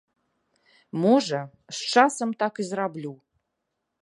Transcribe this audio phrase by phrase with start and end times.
[1.03, 1.39] Можа,
[1.81, 3.13] з часам так і зраблю.